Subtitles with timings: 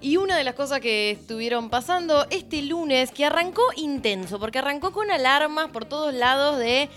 [0.00, 4.92] Y una de las cosas que estuvieron pasando este lunes, que arrancó intenso, porque arrancó
[4.92, 6.88] con alarmas por todos lados de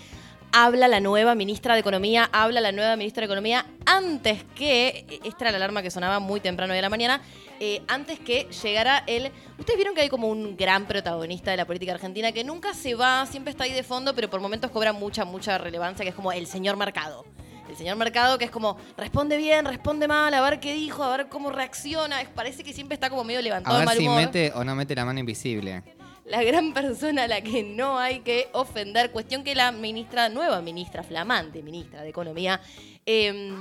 [0.52, 5.44] habla la nueva ministra de Economía, habla la nueva ministra de Economía, antes que, esta
[5.46, 7.22] era la alarma que sonaba muy temprano de la mañana,
[7.58, 9.32] eh, antes que llegara el...
[9.58, 12.94] Ustedes vieron que hay como un gran protagonista de la política argentina que nunca se
[12.94, 16.14] va, siempre está ahí de fondo, pero por momentos cobra mucha, mucha relevancia, que es
[16.14, 17.24] como el señor Mercado.
[17.72, 21.16] El señor Mercado que es como, responde bien, responde mal, a ver qué dijo, a
[21.16, 22.20] ver cómo reacciona.
[22.20, 24.20] Es- Parece que siempre está como medio levantado A de ver mal si humor.
[24.20, 25.82] mete o no mete la mano invisible.
[26.26, 29.10] La gran persona a la que no hay que ofender.
[29.10, 32.60] Cuestión que la ministra, nueva ministra, flamante ministra de Economía,
[33.06, 33.52] eh,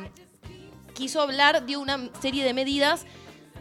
[0.93, 3.05] quiso hablar de una serie de medidas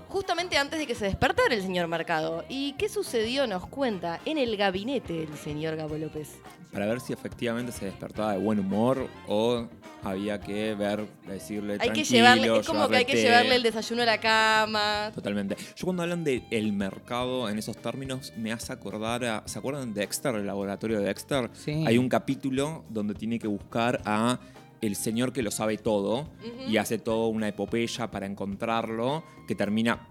[0.09, 2.45] justamente antes de que se despertara el señor Mercado.
[2.49, 3.47] ¿Y qué sucedió?
[3.47, 6.31] Nos cuenta en el gabinete del señor Gabo López.
[6.73, 9.67] Para ver si efectivamente se despertaba de buen humor o
[10.03, 13.29] había que ver, decirle Hay que tranquilo, llevarle, es como que hay que llevarle té.
[13.29, 15.11] llevarle el desayuno a la cama.
[15.15, 15.57] Totalmente.
[15.77, 19.43] Yo cuando hablan del el mercado en esos términos me hace acordar a...
[19.47, 21.51] ¿Se acuerdan de Dexter, el laboratorio de Dexter?
[21.53, 21.85] Sí.
[21.87, 24.39] Hay un capítulo donde tiene que buscar a
[24.81, 26.29] el señor que lo sabe todo
[26.67, 30.09] y hace toda una epopeya para encontrarlo que termina,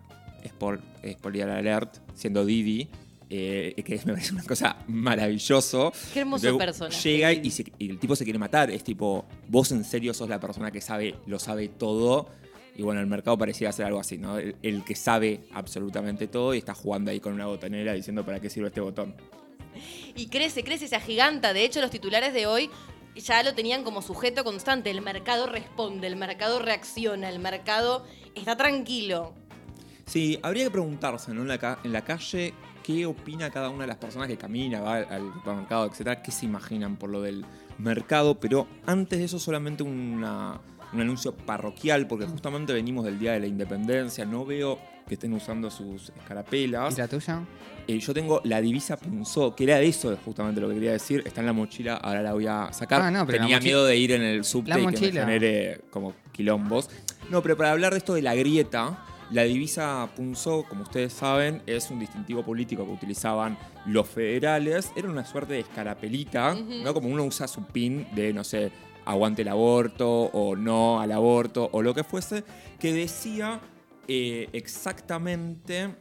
[0.47, 2.87] spoiler alert, siendo Didi.
[3.29, 5.91] Eh, que me parece una cosa maravilloso.
[6.13, 7.01] Qué hermoso Luego personaje.
[7.09, 8.71] Llega y, se- y el tipo se quiere matar.
[8.71, 12.29] Es tipo, vos en serio sos la persona que sabe, lo sabe todo.
[12.75, 14.37] Y bueno, el mercado parecía ser algo así, ¿no?
[14.37, 18.39] El, el que sabe absolutamente todo y está jugando ahí con una botonera diciendo para
[18.39, 19.15] qué sirve este botón.
[20.15, 21.53] Y crece, crece, se agiganta.
[21.53, 22.69] De hecho, los titulares de hoy
[23.15, 24.89] ya lo tenían como sujeto constante.
[24.91, 29.33] El mercado responde, el mercado reacciona, el mercado está tranquilo.
[30.05, 31.41] Sí, habría que preguntarse, ¿no?
[31.43, 34.81] En la, ca- en la calle, ¿qué opina cada una de las personas que camina,
[34.81, 36.21] va al supermercado, etcétera?
[36.21, 37.45] ¿Qué se imaginan por lo del
[37.77, 38.39] mercado?
[38.39, 40.59] Pero antes de eso, solamente una-
[40.91, 44.25] un anuncio parroquial, porque justamente venimos del Día de la Independencia.
[44.25, 46.95] No veo que estén usando sus escarapelas.
[46.97, 47.41] ¿Y la tuya?
[47.87, 51.23] Eh, yo tengo la divisa Punzó, que era de eso justamente lo que quería decir.
[51.25, 53.01] Está en la mochila, ahora la voy a sacar.
[53.01, 55.81] Ah, no, pero la Tenía miedo de ir en el subte y que me genere
[55.91, 56.89] como quilombos.
[57.31, 61.61] No, pero para hablar de esto de la grieta, la divisa Punzó, como ustedes saben,
[61.67, 64.91] es un distintivo político que utilizaban los federales.
[64.95, 66.93] Era una suerte de escarapelita, ¿no?
[66.93, 68.71] Como uno usa su pin de, no sé,
[69.05, 72.43] aguante el aborto o no al aborto o lo que fuese,
[72.79, 73.59] que decía
[74.07, 75.95] eh, exactamente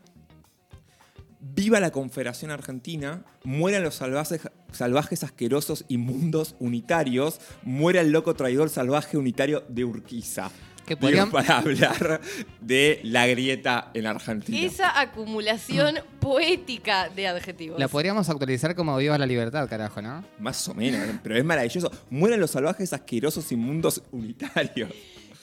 [1.40, 8.70] Viva la Confederación Argentina, mueran los salvajes, salvajes asquerosos inmundos unitarios, muera el loco traidor
[8.70, 10.50] salvaje unitario de Urquiza.
[10.88, 12.20] Que Digo, podrían- para hablar
[12.60, 14.58] de la grieta en Argentina.
[14.58, 17.78] Esa acumulación poética de adjetivos.
[17.78, 20.24] La podríamos actualizar como Viva la Libertad, carajo, ¿no?
[20.38, 21.90] Más o menos, pero es maravilloso.
[22.10, 24.90] Mueran los salvajes asquerosos inmundos unitarios.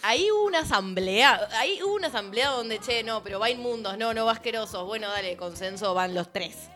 [0.01, 4.13] Ahí hubo una asamblea, ahí hubo una asamblea donde, che, no, pero va inmundos, no,
[4.13, 4.85] no va asquerosos.
[4.85, 6.69] Bueno, dale, consenso, van los tres.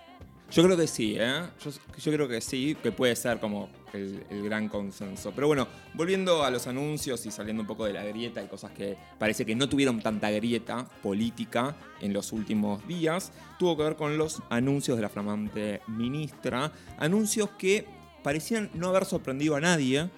[0.52, 1.44] Yo creo que sí, ¿eh?
[1.64, 5.32] Yo, creo que sí, que puede ser como el, gran consenso.
[5.36, 8.72] Pero bueno, volviendo a los anuncios y saliendo un poco de la grieta y cosas
[8.72, 13.96] que parece que no tuvieron tanta grieta política en los últimos días, tuvo que ver
[13.96, 16.72] con los anuncios de la flamante ministra.
[16.98, 17.86] Anuncios que
[18.24, 20.10] parecían no haber sorprendido a nadie.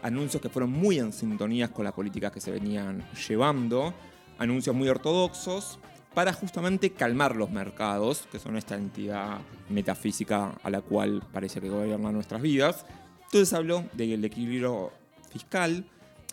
[0.00, 3.92] Anuncios que fueron muy en sintonías con las políticas que se venían llevando.
[4.38, 5.80] Anuncios muy ortodoxos
[6.14, 11.68] para justamente calmar los mercados, que son esta entidad metafísica a la cual parece que
[11.68, 12.84] gobierna nuestras vidas.
[13.24, 14.92] Entonces habló del equilibrio
[15.30, 15.86] fiscal.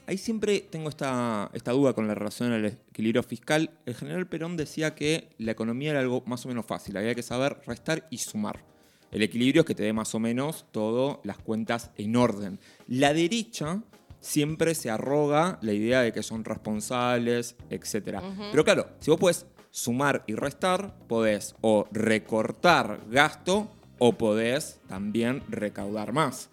[0.06, 3.72] Ahí siempre tengo esta, esta duda con la relación al equilibrio fiscal.
[3.86, 7.24] El general Perón decía que la economía era algo más o menos fácil, había que
[7.24, 8.64] saber restar y sumar.
[9.12, 12.60] El equilibrio es que te dé más o menos todas las cuentas en orden.
[12.88, 13.82] La derecha
[14.20, 18.20] siempre se arroga la idea de que son responsables, etc.
[18.52, 25.44] Pero claro, si vos podés sumar y restar, podés o recortar gasto o podés también
[25.50, 26.50] recaudar más.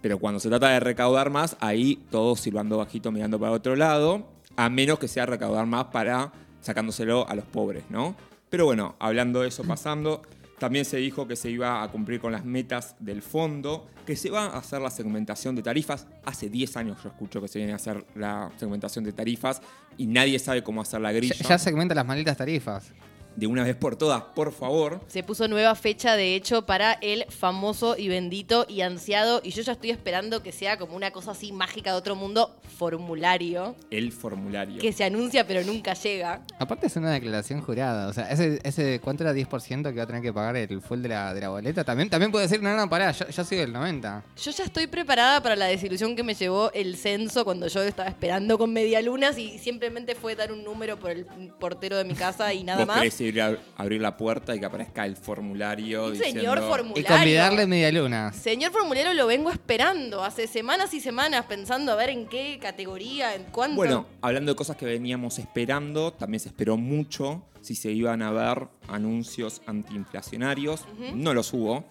[0.00, 4.28] Pero cuando se trata de recaudar más, ahí todos silbando bajito mirando para otro lado,
[4.56, 8.14] a menos que sea recaudar más para sacándoselo a los pobres, ¿no?
[8.50, 10.22] Pero bueno, hablando de eso pasando,
[10.58, 14.30] también se dijo que se iba a cumplir con las metas del fondo, que se
[14.30, 16.06] va a hacer la segmentación de tarifas.
[16.24, 19.60] Hace 10 años yo escucho que se viene a hacer la segmentación de tarifas
[19.96, 21.36] y nadie sabe cómo hacer la Ya, grilla.
[21.48, 22.92] ya segmenta las malditas tarifas.
[23.38, 25.00] De una vez por todas, por favor.
[25.06, 29.62] Se puso nueva fecha, de hecho, para el famoso y bendito y ansiado, y yo
[29.62, 34.10] ya estoy esperando que sea como una cosa así mágica de otro mundo, formulario, El
[34.10, 34.80] formulario.
[34.80, 36.42] que se anuncia pero nunca llega.
[36.58, 38.08] Aparte es una declaración jurada.
[38.08, 41.00] O sea, ese, ese ¿cuánto era 10% que va a tener que pagar el full
[41.00, 41.84] de la, de la boleta?
[41.84, 44.24] También, también puede decir, no, no, pará, yo, yo soy del 90.
[44.36, 48.08] Yo ya estoy preparada para la desilusión que me llevó el censo cuando yo estaba
[48.08, 51.24] esperando con medialunas y simplemente fue dar un número por el
[51.60, 52.98] portero de mi casa y nada ¿Vos más.
[53.28, 56.40] Ir a abrir la puerta y que aparezca el formulario diciendo...
[56.40, 57.06] señor Y formulario.
[57.06, 58.32] convidarle media luna.
[58.32, 63.34] Señor formulario lo vengo esperando hace semanas y semanas pensando a ver en qué categoría,
[63.34, 63.76] en cuánto.
[63.76, 68.30] Bueno, hablando de cosas que veníamos esperando, también se esperó mucho si se iban a
[68.30, 70.86] ver anuncios antiinflacionarios.
[71.14, 71.84] No los hubo.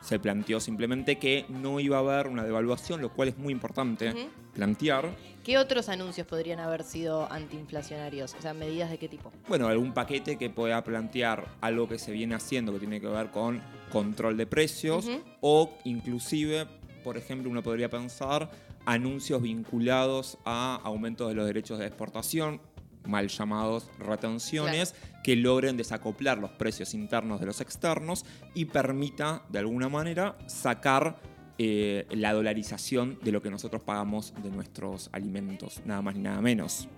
[0.00, 4.14] Se planteó simplemente que no iba a haber una devaluación, lo cual es muy importante
[4.54, 5.10] plantear.
[5.44, 8.34] ¿Qué otros anuncios podrían haber sido antiinflacionarios?
[8.38, 9.32] O sea, medidas de qué tipo.
[9.48, 13.30] Bueno, algún paquete que pueda plantear algo que se viene haciendo que tiene que ver
[13.30, 15.08] con control de precios
[15.40, 16.66] o inclusive,
[17.02, 18.50] por ejemplo, uno podría pensar
[18.84, 22.60] anuncios vinculados a aumentos de los derechos de exportación,
[23.06, 24.94] mal llamados retenciones,
[25.24, 31.18] que logren desacoplar los precios internos de los externos y permita, de alguna manera, sacar
[31.62, 36.40] eh, la dolarización de lo que nosotros pagamos de nuestros alimentos, nada más ni nada
[36.40, 36.88] menos.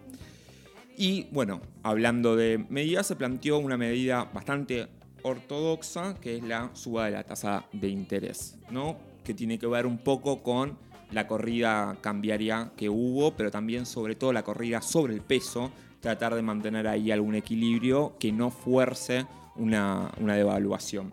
[0.97, 4.87] Y bueno, hablando de medidas, se planteó una medida bastante
[5.25, 8.99] ortodoxa, que es la suba de la tasa de interés, ¿no?
[9.25, 10.79] Que tiene que ver un poco con
[11.11, 16.37] la corrida cambiaria que hubo, pero también sobre todo la corrida sobre el peso, tratar
[16.37, 19.26] de mantener ahí algún equilibrio que no fuerce
[19.56, 21.11] una, una devaluación.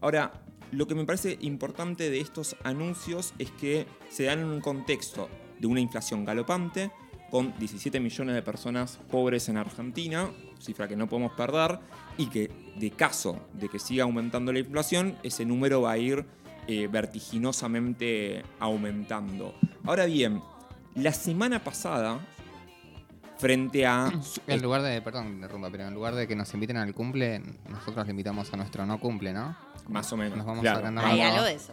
[0.00, 0.32] Ahora,
[0.70, 5.28] lo que me parece importante de estos anuncios es que se dan en un contexto
[5.58, 6.90] de una inflación galopante,
[7.30, 11.78] con 17 millones de personas pobres en Argentina, cifra que no podemos perder,
[12.16, 16.24] y que de caso de que siga aumentando la inflación, ese número va a ir
[16.66, 19.54] eh, vertiginosamente aumentando.
[19.84, 20.42] Ahora bien,
[20.94, 22.20] la semana pasada,
[23.38, 24.12] frente a...
[24.46, 28.06] En lugar de, perdón, interrumpa, pero en lugar de que nos inviten al cumple, nosotros
[28.06, 29.56] le invitamos a nuestro no cumple, ¿no?
[29.88, 30.36] más o menos.
[30.36, 30.78] Nos vamos claro.
[30.78, 31.10] agrandando.
[31.10, 31.72] Hay algo de eso.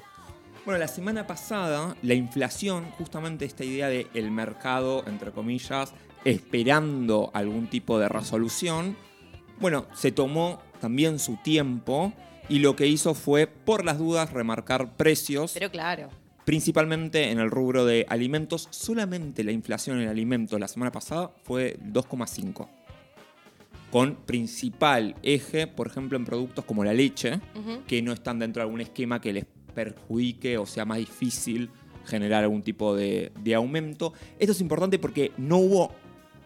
[0.66, 7.30] Bueno, la semana pasada, la inflación, justamente esta idea de el mercado, entre comillas, esperando
[7.34, 8.98] algún tipo de resolución,
[9.60, 12.14] bueno, se tomó también su tiempo
[12.50, 16.10] y lo que hizo fue, por las dudas, remarcar precios, Pero claro.
[16.46, 18.68] Principalmente en el rubro de alimentos.
[18.72, 22.68] Solamente la inflación en alimentos la semana pasada fue 2,5.
[23.92, 27.40] Con principal eje, por ejemplo, en productos como la leche,
[27.88, 31.70] que no están dentro de algún esquema que les perjudique o sea más difícil
[32.06, 34.14] generar algún tipo de, de aumento.
[34.38, 35.92] Esto es importante porque no hubo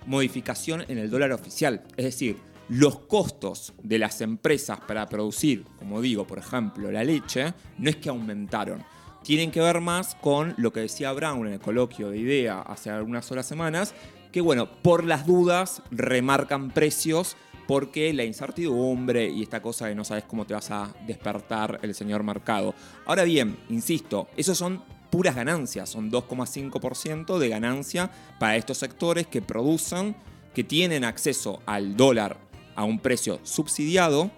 [0.05, 1.83] modificación en el dólar oficial.
[1.97, 2.37] Es decir,
[2.69, 7.97] los costos de las empresas para producir, como digo, por ejemplo, la leche, no es
[7.97, 8.83] que aumentaron.
[9.23, 12.89] Tienen que ver más con lo que decía Brown en el coloquio de IDEA hace
[12.89, 13.93] algunas horas semanas,
[14.31, 17.35] que bueno, por las dudas remarcan precios
[17.67, 21.93] porque la incertidumbre y esta cosa de no sabes cómo te vas a despertar el
[21.93, 22.73] señor mercado.
[23.05, 29.41] Ahora bien, insisto, esos son puras ganancias, son 2,5% de ganancia para estos sectores que
[29.41, 30.15] producen,
[30.53, 32.37] que tienen acceso al dólar
[32.75, 34.31] a un precio subsidiado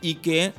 [0.00, 0.52] y que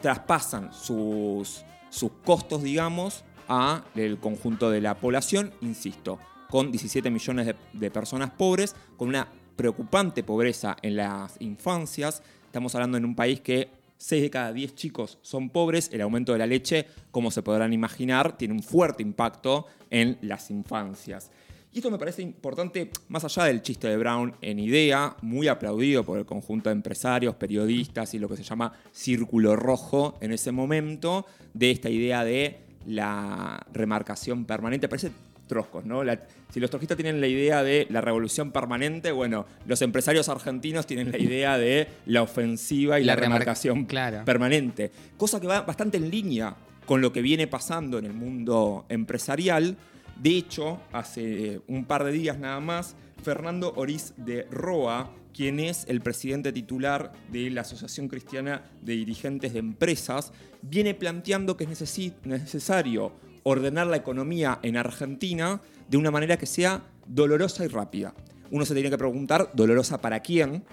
[0.00, 6.18] traspasan sus, sus costos, digamos, a el conjunto de la población, insisto,
[6.50, 12.22] con 17 millones de, de personas pobres, con una preocupante pobreza en las infancias.
[12.46, 15.90] Estamos hablando en un país que 6 de cada 10 chicos son pobres.
[15.92, 20.50] El aumento de la leche, como se podrán imaginar, tiene un fuerte impacto en las
[20.50, 21.30] infancias.
[21.72, 26.02] Y esto me parece importante, más allá del chiste de Brown en idea, muy aplaudido
[26.02, 30.50] por el conjunto de empresarios, periodistas y lo que se llama círculo rojo en ese
[30.50, 34.88] momento, de esta idea de la remarcación permanente.
[34.88, 35.10] Parece
[35.46, 36.04] troscos, ¿no?
[36.04, 36.20] La-
[36.52, 41.10] si los trojistas tienen la idea de la revolución permanente, bueno, los empresarios argentinos tienen
[41.12, 44.24] la idea de la ofensiva y la, La remar- remarcación claro.
[44.24, 44.90] permanente.
[45.18, 46.54] Cosa que va bastante en línea
[46.86, 49.76] con lo que viene pasando en el mundo empresarial.
[50.18, 55.84] De hecho, hace un par de días nada más, Fernando Oriz de Roa, quien es
[55.88, 60.32] el presidente titular de la Asociación Cristiana de Dirigentes de Empresas,
[60.62, 63.12] viene planteando que es necesario
[63.44, 68.14] ordenar la economía en Argentina de una manera que sea dolorosa y rápida.
[68.50, 70.64] Uno se tiene que preguntar, ¿dolorosa para quién?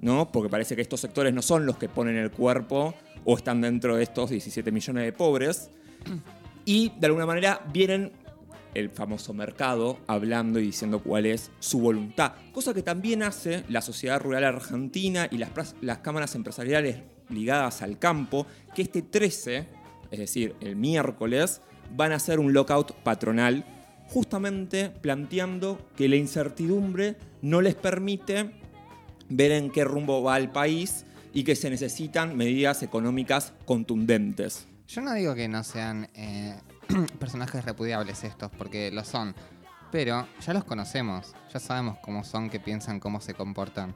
[0.00, 0.30] ¿no?
[0.30, 3.96] Porque parece que estos sectores no son los que ponen el cuerpo o están dentro
[3.96, 5.70] de estos 17 millones de pobres.
[6.64, 8.12] Y de alguna manera vienen
[8.76, 12.32] el famoso mercado hablando y diciendo cuál es su voluntad.
[12.52, 16.98] Cosa que también hace la sociedad rural argentina y las, las cámaras empresariales
[17.30, 19.66] ligadas al campo, que este 13,
[20.10, 21.62] es decir, el miércoles,
[21.96, 23.64] van a hacer un lockout patronal
[24.08, 28.50] justamente planteando que la incertidumbre no les permite
[29.30, 34.68] ver en qué rumbo va el país y que se necesitan medidas económicas contundentes.
[34.86, 36.54] Yo no digo que no sean eh,
[37.18, 39.34] personajes repudiables estos, porque lo son.
[39.92, 43.94] Pero ya los conocemos, ya sabemos cómo son, qué piensan, cómo se comportan.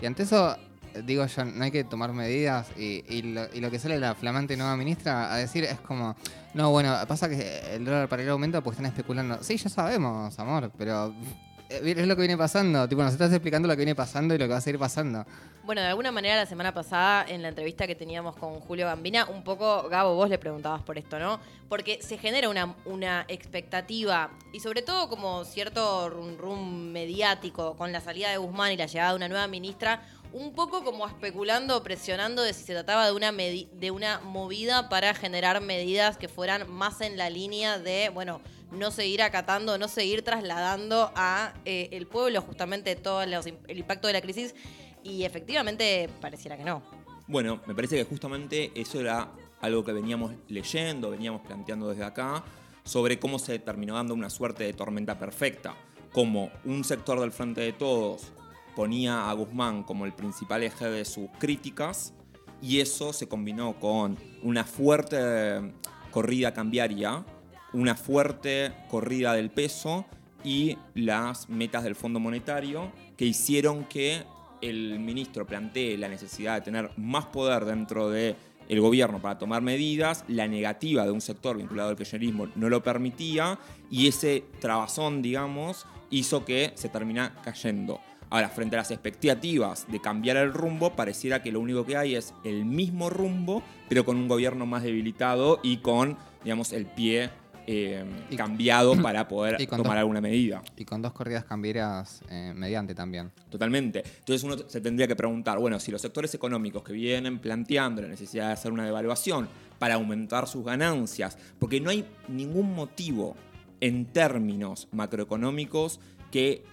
[0.00, 0.56] Y ante eso,
[1.04, 4.56] digo yo, no hay que tomar medidas y, lo, y lo que sale la flamante
[4.56, 6.16] nueva ministra a decir es como,
[6.54, 9.42] no, bueno, pasa que el dólar para el aumenta porque están especulando.
[9.42, 12.88] Sí, ya sabemos, amor, pero eh, es lo que viene pasando.
[12.88, 15.24] Tipo, nos estás explicando lo que viene pasando y lo que va a seguir pasando.
[15.64, 19.26] Bueno, de alguna manera la semana pasada, en la entrevista que teníamos con Julio Gambina,
[19.26, 21.40] un poco, Gabo, vos le preguntabas por esto, ¿no?
[21.68, 27.92] Porque se genera una, una expectativa y sobre todo como cierto rum rum mediático con
[27.92, 30.00] la salida de Guzmán y la llegada de una nueva ministra,
[30.32, 35.12] un poco como especulando, presionando de si se trataba de una, de una movida para
[35.14, 40.22] generar medidas que fueran más en la línea de, bueno, no seguir acatando, no seguir
[40.22, 44.54] trasladando a eh, el pueblo justamente todo el impacto de la crisis
[45.02, 46.82] y efectivamente pareciera que no.
[47.26, 52.44] Bueno, me parece que justamente eso era algo que veníamos leyendo, veníamos planteando desde acá,
[52.84, 55.74] sobre cómo se terminó dando una suerte de tormenta perfecta.
[56.12, 58.32] Como un sector del Frente de Todos
[58.74, 62.14] ponía a Guzmán como el principal eje de sus críticas,
[62.60, 65.72] y eso se combinó con una fuerte
[66.10, 67.24] corrida cambiaria,
[67.72, 70.06] una fuerte corrida del peso
[70.44, 74.22] y las metas del Fondo Monetario que hicieron que
[74.60, 78.36] el ministro plantee la necesidad de tener más poder dentro del
[78.68, 82.82] el gobierno para tomar medidas, la negativa de un sector vinculado al kirchnerismo no lo
[82.82, 83.58] permitía
[83.90, 88.00] y ese trabazón, digamos, hizo que se termina cayendo.
[88.30, 92.14] Ahora, frente a las expectativas de cambiar el rumbo, pareciera que lo único que hay
[92.14, 97.30] es el mismo rumbo, pero con un gobierno más debilitado y con, digamos, el pie
[97.70, 98.02] eh,
[98.34, 100.62] cambiado para poder tomar alguna medida.
[100.74, 103.30] Y con dos corridas cambiarias eh, mediante también.
[103.50, 104.02] Totalmente.
[104.20, 108.08] Entonces uno se tendría que preguntar, bueno, si los sectores económicos que vienen planteando la
[108.08, 113.36] necesidad de hacer una devaluación para aumentar sus ganancias, porque no hay ningún motivo
[113.82, 116.64] en términos macroeconómicos que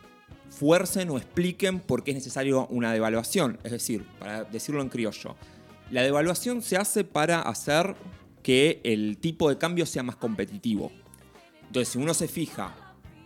[0.49, 3.59] fuercen o expliquen por qué es necesario una devaluación.
[3.65, 5.35] Es decir, para decirlo en criollo,
[5.91, 7.95] la devaluación se hace para hacer
[8.45, 10.91] que el tipo de cambio sea más competitivo.
[11.65, 12.75] Entonces, si uno se fija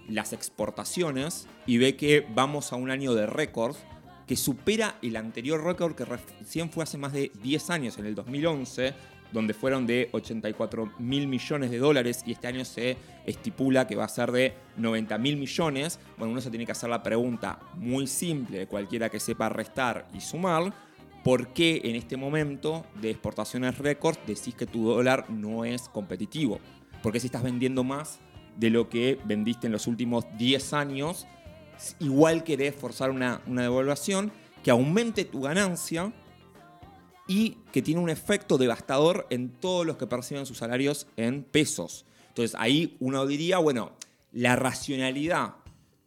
[0.07, 3.75] las exportaciones y ve que vamos a un año de récord
[4.25, 8.15] que supera el anterior récord que recién fue hace más de 10 años, en el
[8.15, 8.93] 2011,
[9.33, 12.95] donde fueron de 84 mil millones de dólares y este año se
[13.25, 16.89] estipula que va a ser de 90 mil millones, bueno, uno se tiene que hacer
[16.89, 20.73] la pregunta muy simple de cualquiera que sepa restar y sumar,
[21.23, 26.59] ¿Por qué en este momento de exportaciones récord decís que tu dólar no es competitivo?
[27.03, 28.19] ¿Por qué si estás vendiendo más
[28.57, 31.27] de lo que vendiste en los últimos 10 años,
[31.99, 34.31] igual querés forzar una, una devaluación
[34.63, 36.13] que aumente tu ganancia
[37.27, 42.05] y que tiene un efecto devastador en todos los que perciben sus salarios en pesos?
[42.29, 43.91] Entonces ahí uno diría, bueno,
[44.31, 45.55] la racionalidad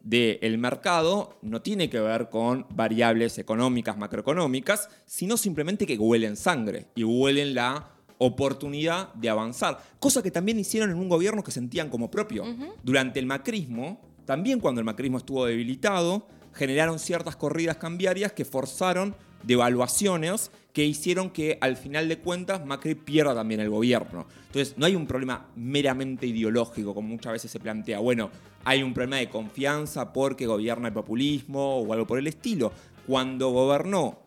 [0.03, 6.87] del mercado no tiene que ver con variables económicas, macroeconómicas, sino simplemente que huelen sangre
[6.93, 9.81] y huelen la oportunidad de avanzar.
[9.99, 12.45] Cosa que también hicieron en un gobierno que sentían como propio.
[12.83, 19.15] Durante el macrismo, también cuando el macrismo estuvo debilitado, generaron ciertas corridas cambiarias que forzaron
[19.43, 24.25] devaluaciones que hicieron que al final de cuentas Macri pierda también el gobierno.
[24.47, 27.99] Entonces no hay un problema meramente ideológico como muchas veces se plantea.
[27.99, 28.31] Bueno,
[28.65, 32.71] hay un problema de confianza porque gobierna el populismo o algo por el estilo.
[33.05, 34.19] Cuando gobernó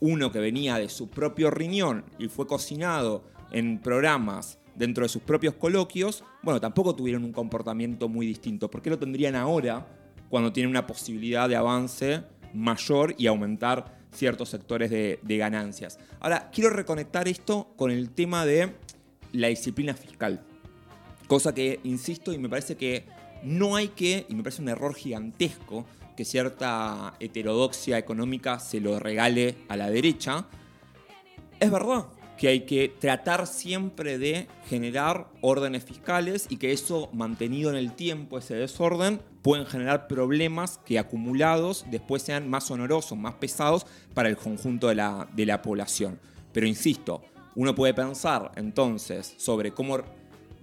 [0.00, 5.22] uno que venía de su propio riñón y fue cocinado en programas dentro de sus
[5.22, 8.70] propios coloquios, bueno, tampoco tuvieron un comportamiento muy distinto.
[8.70, 9.86] ¿Por qué lo tendrían ahora
[10.28, 15.98] cuando tienen una posibilidad de avance mayor y aumentar ciertos sectores de, ganancias.
[16.20, 18.72] Ahora, quiero reconectar esto con el tema de
[19.32, 20.44] la disciplina fiscal.
[21.26, 23.04] Cosa que, insisto, y me parece que
[23.42, 28.98] no hay que, y me parece un error gigantesco, que cierta heterodoxia económica se lo
[28.98, 30.46] regale a la derecha.
[31.58, 32.06] Es verdad,
[32.38, 37.94] que hay que tratar siempre de generar órdenes fiscales y que eso mantenido en el
[37.94, 43.84] tiempo, ese desorden, pueden generar problemas que acumulados después sean más honorosos, más pesados
[44.14, 46.18] para el conjunto de la, de la población.
[46.50, 47.20] Pero insisto,
[47.54, 49.98] uno puede pensar entonces sobre cómo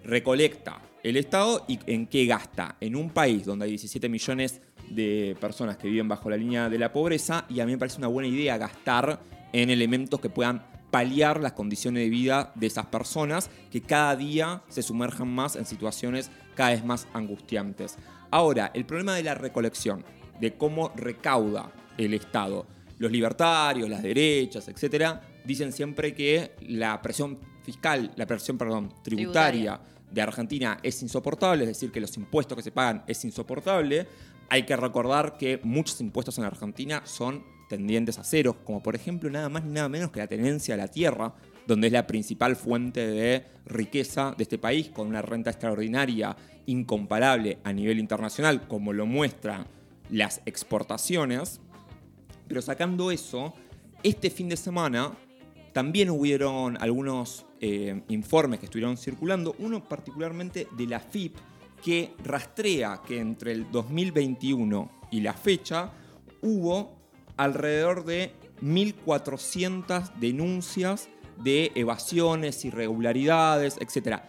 [0.03, 2.77] recolecta el Estado y en qué gasta.
[2.81, 6.79] En un país donde hay 17 millones de personas que viven bajo la línea de
[6.79, 9.19] la pobreza y a mí me parece una buena idea gastar
[9.53, 14.63] en elementos que puedan paliar las condiciones de vida de esas personas que cada día
[14.69, 17.97] se sumerjan más en situaciones cada vez más angustiantes.
[18.31, 20.03] Ahora, el problema de la recolección,
[20.39, 22.65] de cómo recauda el Estado.
[22.97, 29.79] Los libertarios, las derechas, etcétera, dicen siempre que la presión fiscal, la presión, perdón, tributaria,
[30.11, 34.07] de Argentina es insoportable, es decir, que los impuestos que se pagan es insoportable.
[34.49, 39.29] Hay que recordar que muchos impuestos en Argentina son tendientes a cero, como por ejemplo
[39.29, 41.33] nada más ni nada menos que la tenencia de la tierra,
[41.67, 47.59] donde es la principal fuente de riqueza de este país, con una renta extraordinaria, incomparable
[47.63, 49.65] a nivel internacional, como lo muestran
[50.09, 51.59] las exportaciones.
[52.47, 53.53] Pero sacando eso,
[54.03, 55.11] este fin de semana
[55.73, 61.37] también hubieron algunos eh, informes que estuvieron circulando, uno particularmente de la FIP,
[61.81, 65.91] que rastrea que entre el 2021 y la fecha
[66.41, 66.97] hubo
[67.37, 71.09] alrededor de 1.400 denuncias
[71.43, 74.19] de evasiones, irregularidades, etc.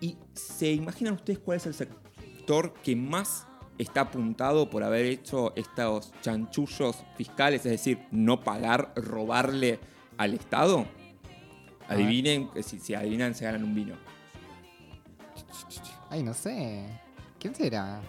[0.00, 3.46] ¿Y se imaginan ustedes cuál es el sector que más
[3.78, 9.78] está apuntado por haber hecho estos chanchullos fiscales, es decir, no pagar, robarle
[10.18, 10.86] al Estado?
[11.88, 13.94] Adivinen, si, si adivinan se ganan un vino.
[16.08, 16.84] Ay, no sé.
[17.38, 18.00] ¿Quién será?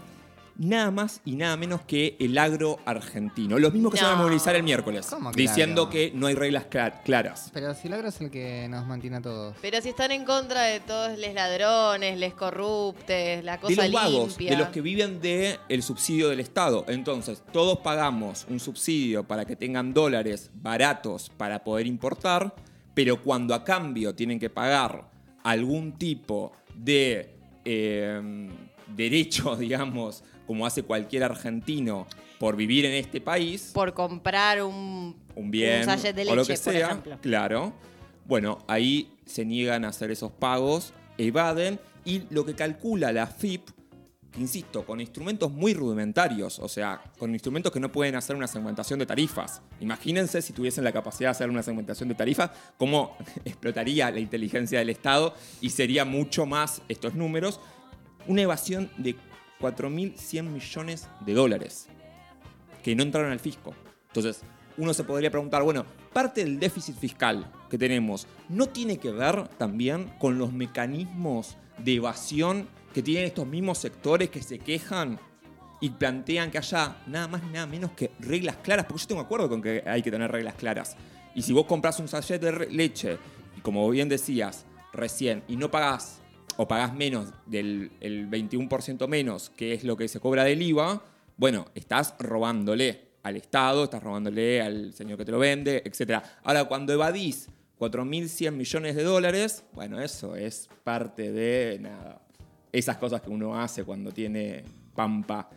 [0.56, 3.58] Nada más y nada menos que el agro argentino.
[3.58, 4.22] Los mismos que se van a No.
[4.22, 5.90] movilizar el miércoles, ¿Cómo que diciendo agro?
[5.92, 7.50] que no hay reglas cla- claras.
[7.52, 9.56] Pero si el agro es el que nos mantiene a todos.
[9.60, 13.92] Pero si están en contra de todos los ladrones, les corruptes, la De cosa los
[13.92, 14.50] vagos, limpia.
[14.52, 16.84] de los que viven del el subsidio del Estado.
[16.88, 22.54] Entonces, todos pagamos un subsidio para que tengan dólares baratos para poder importar,
[22.94, 25.10] pero cuando a cambio tienen que pagar
[25.42, 27.34] algún tipo de
[27.64, 28.48] eh,
[28.94, 32.06] derecho, digamos, como hace cualquier argentino
[32.38, 36.42] por vivir en este país, Por comprar un, un bien un sachet de o lo
[36.42, 37.18] leche, que por sea, ejemplo.
[37.20, 37.72] claro.
[38.26, 43.68] Bueno, ahí se niegan a hacer esos pagos, evaden y lo que calcula la FIP,
[44.32, 48.48] que insisto, con instrumentos muy rudimentarios, o sea, con instrumentos que no pueden hacer una
[48.48, 49.62] segmentación de tarifas.
[49.80, 54.78] Imagínense si tuviesen la capacidad de hacer una segmentación de tarifas, cómo explotaría la inteligencia
[54.80, 57.60] del Estado y sería mucho más estos números.
[58.26, 59.16] Una evasión de
[59.60, 61.88] 4.100 millones de dólares
[62.82, 63.74] que no entraron al fisco.
[64.08, 64.42] Entonces,
[64.76, 69.48] uno se podría preguntar, bueno, parte del déficit fiscal que tenemos no tiene que ver
[69.56, 75.18] también con los mecanismos de evasión que tienen estos mismos sectores que se quejan
[75.80, 79.20] y plantean que haya nada más ni nada menos que reglas claras, porque yo tengo
[79.20, 80.96] acuerdo con que hay que tener reglas claras.
[81.34, 83.18] Y si vos compras un sachet de leche,
[83.56, 86.22] y como bien decías recién, y no pagás
[86.56, 91.02] o pagás menos del el 21% menos, que es lo que se cobra del IVA,
[91.36, 96.22] bueno, estás robándole al Estado, estás robándole al señor que te lo vende, etc.
[96.44, 102.20] Ahora, cuando evadís 4.100 millones de dólares, bueno, eso es parte de nada.
[102.72, 104.64] Esas cosas que uno hace cuando tiene
[104.94, 105.48] pampa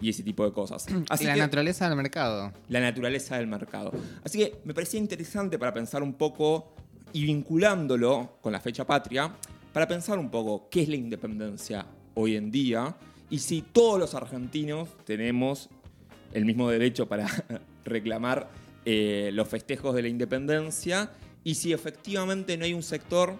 [0.00, 0.86] y ese tipo de cosas.
[1.08, 2.52] Así la que- naturaleza del mercado.
[2.68, 3.92] la naturaleza del mercado.
[4.22, 6.74] Así que me parecía interesante para pensar un poco
[7.12, 9.32] y vinculándolo con la fecha patria,
[9.76, 11.84] para pensar un poco qué es la independencia
[12.14, 12.96] hoy en día
[13.28, 15.68] y si todos los argentinos tenemos
[16.32, 17.28] el mismo derecho para
[17.84, 18.48] reclamar
[18.86, 21.10] eh, los festejos de la independencia
[21.44, 23.34] y si efectivamente no hay un sector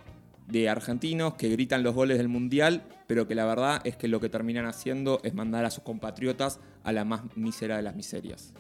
[0.47, 4.21] de argentinos que gritan los goles del mundial, pero que la verdad es que lo
[4.21, 8.53] que terminan haciendo es mandar a sus compatriotas a la más mísera de las miserias.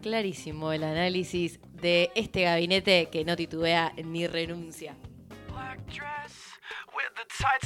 [0.00, 4.96] Clarísimo el análisis de este gabinete que no titubea ni renuncia.
[7.28, 7.60] Zeit.